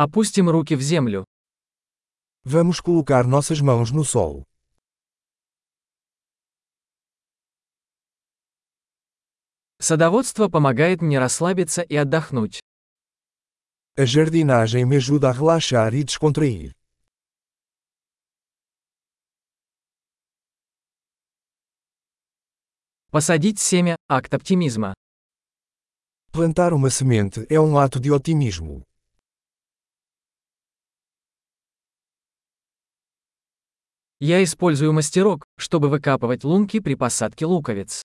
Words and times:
Опустим 0.00 0.48
руки 0.48 0.76
в 0.76 0.80
землю. 0.80 1.24
Vamos 2.44 2.80
colocar 2.80 3.26
nossas 3.26 3.60
mãos 3.60 3.90
no 3.90 4.04
solo. 4.04 4.44
Садоводство 9.80 10.46
помогает 10.48 11.02
мне 11.02 11.18
расслабиться 11.18 11.82
и 11.82 11.96
отдохнуть. 11.96 12.60
A 13.96 14.04
jardinagem 14.06 14.84
me 14.84 14.98
ajuda 14.98 15.30
a 15.30 15.32
relaxar 15.32 15.92
e 15.92 16.04
descontrair. 16.04 16.70
Посадить 23.10 23.58
семя– 23.58 23.96
акт 24.08 24.32
оптимизма. 24.32 24.94
Plantar 26.30 26.72
uma 26.72 26.88
semente 26.88 27.44
é 27.50 27.58
um 27.58 27.76
ato 27.76 27.98
de 27.98 28.12
otimismo. 28.12 28.84
Я 34.20 34.42
использую 34.42 34.92
мастерок, 34.92 35.46
чтобы 35.56 35.88
выкапывать 35.88 36.42
лунки 36.42 36.80
при 36.80 36.94
посадке 36.96 37.46
луковиц. 37.46 38.02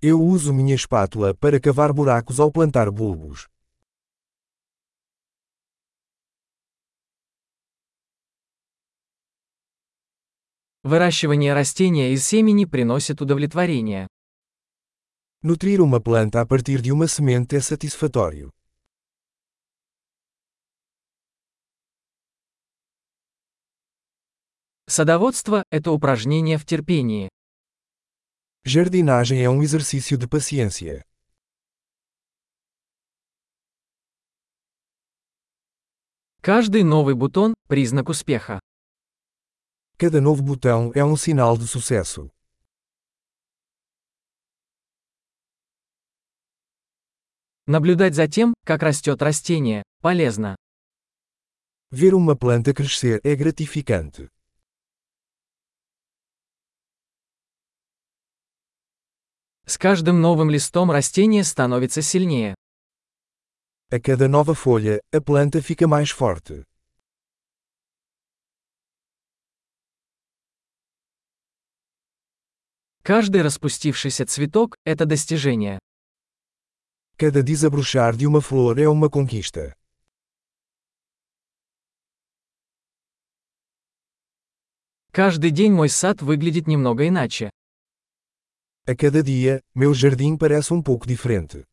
Eu 0.00 0.20
uso 0.20 0.52
minha 0.52 0.74
espátula 0.74 1.34
para 1.34 1.60
cavar 1.60 1.92
buracos 1.92 2.40
ao 2.40 2.50
plantar 2.50 2.90
bulbos. 2.90 3.48
Выращивание 10.82 11.54
растения 11.54 12.12
из 12.12 12.26
семени 12.26 12.64
приносит 12.64 13.20
удовлетворение. 13.22 14.08
Nutrir 15.44 15.80
uma 15.80 16.00
planta 16.00 16.40
a 16.40 16.46
partir 16.46 16.80
de 16.80 16.90
uma 16.90 17.06
semente 17.06 17.54
é 17.54 17.60
satisfatório. 17.60 18.50
Садоводство– 24.94 25.64
это 25.70 25.90
упражнение 25.90 26.58
в 26.58 26.66
терпении. 26.66 27.30
Jardinagem 28.62 29.42
é 29.42 29.48
um 29.48 29.62
exercício 29.62 30.18
de 30.18 30.28
paciência. 30.28 31.02
Каждый 36.42 36.82
новый 36.82 37.14
бутон– 37.14 37.54
признак 37.68 38.10
успеха. 38.10 38.60
Cada 39.96 40.20
novo 40.20 40.42
botão 40.42 40.92
é 40.94 41.02
um 41.02 41.16
sinal 41.16 41.56
de 41.56 41.66
sucesso. 41.66 42.30
Наблюдать 47.66 48.14
за 48.14 48.28
тем, 48.28 48.52
как 48.66 48.82
растет 48.82 49.22
растение, 49.22 49.84
полезно. 50.02 50.54
Ver 51.90 52.12
uma 52.12 52.36
planta 52.36 52.74
crescer 52.74 53.22
é 53.24 53.34
gratificante. 53.34 54.28
С 59.64 59.78
каждым 59.78 60.20
новым 60.20 60.50
листом 60.50 60.90
растение 60.90 61.44
становится 61.44 62.02
сильнее. 62.02 62.54
A 63.90 64.00
cada 64.00 64.26
nova 64.26 64.54
folha, 64.54 65.00
a 65.12 65.20
planta 65.20 65.60
fica 65.60 65.86
mais 65.86 66.10
forte. 66.10 66.64
Каждый 73.02 73.42
распустившийся 73.42 74.26
цветок– 74.26 74.76
это 74.84 75.06
достижение. 75.06 75.78
Cada 77.16 77.42
desabrochar 77.42 78.16
de 78.16 78.26
uma 78.26 78.40
flor 78.40 78.78
é 78.78 78.88
uma 78.88 79.08
conquista. 79.10 79.74
Каждый 85.12 85.50
день 85.50 85.72
мой 85.72 85.88
сад 85.88 86.22
выглядит 86.22 86.66
немного 86.66 87.06
иначе. 87.06 87.50
A 88.85 88.95
cada 88.95 89.21
dia, 89.21 89.61
meu 89.75 89.93
jardim 89.93 90.37
parece 90.37 90.73
um 90.73 90.81
pouco 90.81 91.05
diferente. 91.05 91.65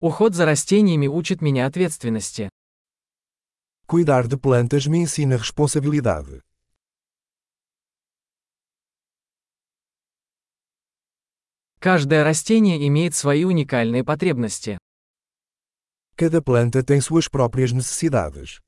Уход 0.00 0.34
за 0.34 0.44
растениями 0.44 1.08
учит 1.08 1.42
меня 1.42 1.66
ответственности. 1.66 2.48
Cuidar 3.86 4.28
de 4.28 4.36
plantas 4.36 4.86
me 4.86 4.98
ensina 4.98 5.36
responsabilidade. 5.36 6.42
Каждое 11.80 12.24
растение 12.24 12.86
имеет 12.88 13.14
свои 13.14 13.44
уникальные 13.44 14.04
потребности. 14.04 14.78
Cada 16.16 16.42
planta 16.42 16.82
tem 16.82 17.00
suas 17.00 17.28
próprias 17.28 17.72
necessidades. 17.72 18.60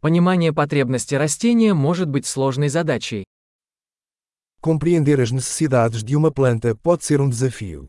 Понимание 0.00 0.52
потребностей 0.52 1.16
растения 1.16 1.72
может 1.72 2.08
быть 2.08 2.26
сложной 2.26 2.68
задачей. 2.68 3.24
Compreender 4.60 5.20
as 5.20 5.30
necessidades 5.30 6.02
de 6.02 6.16
uma 6.16 6.30
planta 6.30 6.74
pode 6.76 7.04
ser 7.04 7.20
um 7.20 7.30
desafio. 7.30 7.88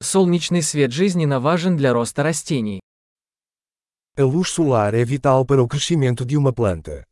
Солнечный 0.00 0.62
свет 0.62 0.92
жизненно 0.92 1.38
важен 1.38 1.76
для 1.76 1.92
роста 1.92 2.22
растений. 2.22 2.80
A 4.16 4.24
luz 4.24 4.50
solar 4.50 4.94
é 4.94 5.04
vital 5.04 5.44
para 5.46 5.62
o 5.62 5.68
crescimento 5.68 6.24
de 6.24 6.36
uma 6.36 6.52
planta. 6.52 7.04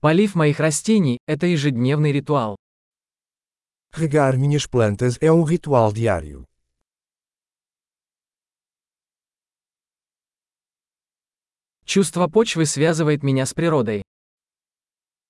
Полив 0.00 0.34
моих 0.34 0.60
растений– 0.60 1.18
это 1.26 1.46
ежедневный 1.46 2.10
ритуал. 2.10 2.56
Regar 3.92 4.38
minhas 4.38 4.66
plantas 4.66 5.18
é 5.20 5.30
um 5.30 5.44
ritual 5.44 5.92
diário. 5.92 6.46
Чувство 11.84 12.28
почвы 12.28 12.64
связывает 12.64 13.22
меня 13.22 13.44
с 13.44 13.52
природой. 13.52 14.02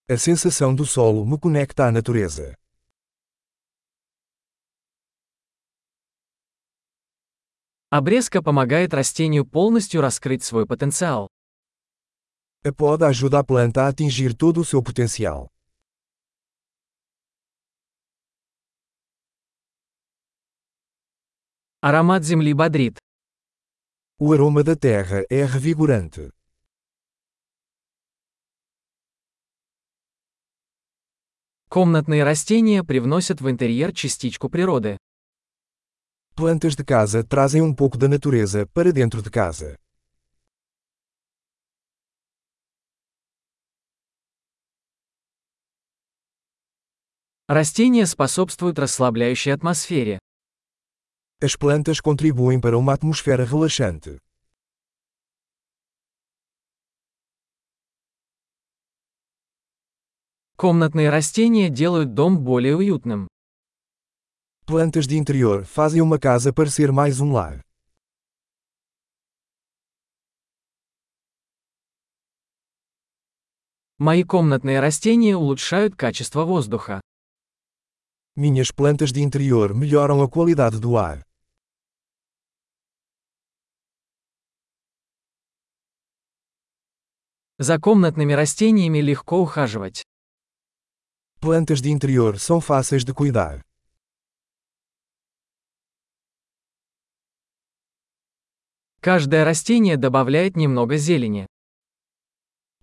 A 0.09 0.17
sensação 0.17 0.77
do 0.77 0.85
solo 0.85 1.25
me 1.25 1.37
conecta 1.37 1.89
à 1.89 1.91
natureza. 1.91 2.55
Обрезка 7.89 8.41
помогает 8.41 8.95
растению 8.95 9.45
полностью 9.45 10.01
раскрыть 10.01 10.45
свой 10.45 10.65
потенциал. 10.65 11.29
A 12.64 12.72
poda 12.72 13.08
ajuda 13.08 13.40
a 13.40 13.44
planta 13.44 13.84
a 13.84 13.88
atingir 13.90 14.34
todo 14.34 14.62
o 14.62 14.66
seu 14.66 14.82
potencial. 14.82 15.52
Аромат 21.82 22.24
земли 22.24 22.54
бодрит. 22.54 22.98
O 24.18 24.34
aroma 24.34 24.64
da 24.64 24.76
terra 24.76 25.24
é 25.30 25.46
revigorante. 25.46 26.32
Комнатные 31.70 32.24
растения 32.24 32.84
привносят 32.84 33.42
в 33.42 33.50
интерьер 33.50 33.94
частичку 33.94 34.50
природы. 34.50 34.98
Plantas 36.36 36.76
de 36.76 36.84
casa 36.84 37.24
trazem 37.24 37.62
um 37.62 37.74
pouco 37.74 37.98
da 37.98 38.08
natureza 38.08 38.66
para 38.74 38.92
dentro 38.92 39.22
de 39.22 39.30
casa. 39.30 39.78
Растения 47.53 48.07
способствуют 48.07 48.79
расслабляющей 48.79 49.53
атмосфере. 49.53 50.21
As 51.43 51.57
plantas 51.57 52.01
contribuem 52.01 52.61
para 52.61 52.79
uma 52.79 52.93
atmosfera 52.93 53.45
relaxante. 53.45 54.21
Комнатные 60.55 61.11
растения 61.11 61.71
делают 61.71 62.15
дом 62.15 62.39
более 62.39 62.77
уютным. 62.77 63.27
Plantas 64.65 65.09
de 65.09 65.19
interior 65.19 65.65
fazem 65.65 66.01
uma 66.01 66.21
casa 66.21 66.53
parecer 66.53 66.93
mais 66.93 67.21
um 67.21 67.33
lar. 67.33 67.63
Мои 73.99 74.23
комнатные 74.23 74.79
растения 74.79 75.37
улучшают 75.37 75.97
качество 75.97 76.45
воздуха. 76.45 77.01
Minhas 78.37 78.71
plantas 78.71 79.11
de 79.13 79.21
interior 79.21 79.75
melhoram 79.75 80.23
a 80.23 80.29
qualidade 80.29 80.79
do 80.79 80.97
ar. 80.97 81.23
За 87.59 87.79
комнатными 87.79 88.33
растениями 88.33 89.01
легко 89.01 89.43
ухаживать. 89.43 90.05
Plantas 91.41 91.81
de 91.81 91.91
interior 91.91 92.39
são 92.39 92.61
fáceis 92.61 93.05
de 93.05 93.13
cuidar. 93.13 93.63
Каждое 99.01 99.45
растение 99.45 99.97
добавляет 99.97 100.57
немного 100.57 100.97
зелени. 100.97 101.47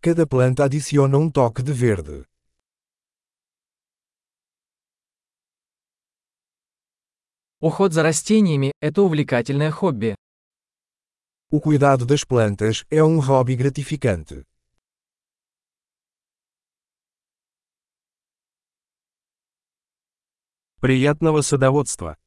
Cada 0.01 0.27
planta 0.27 0.65
adiciona 0.65 1.17
um 1.17 1.31
toque 1.31 1.63
de 1.63 1.71
verde. 1.71 2.25
Уход 7.59 7.91
за 7.91 8.03
растениями– 8.03 8.71
это 8.81 9.01
увлекательное 9.01 9.71
хобби. 9.71 10.15
O 11.49 11.59
cuidado 11.59 12.05
das 12.05 12.23
plantas 12.23 12.85
é 12.91 13.03
um 13.03 13.19
hobby 13.19 13.55
gratificante. 13.55 14.43
Приятного 20.79 21.41
садоводства! 21.41 22.17